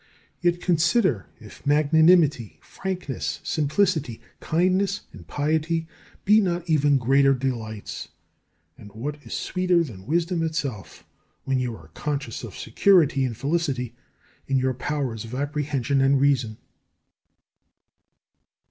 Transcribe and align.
Yet 0.41 0.61
consider 0.61 1.27
if 1.39 1.63
magnanimity, 1.63 2.57
frankness, 2.59 3.39
simplicity, 3.43 4.19
kindness, 4.39 5.01
and 5.13 5.27
piety 5.27 5.87
be 6.25 6.41
not 6.41 6.67
even 6.67 6.97
greater 6.97 7.35
delights. 7.35 8.07
And 8.79 8.91
what 8.93 9.21
is 9.21 9.33
sweeter 9.35 9.83
than 9.83 10.07
wisdom 10.07 10.41
itself, 10.41 11.05
when 11.43 11.59
you 11.59 11.75
are 11.77 11.89
conscious 11.89 12.43
of 12.43 12.57
security 12.57 13.23
and 13.23 13.37
felicity 13.37 13.95
in 14.47 14.57
your 14.57 14.73
powers 14.73 15.23
of 15.23 15.35
apprehension 15.35 16.01
and 16.01 16.19
reason? 16.19 16.57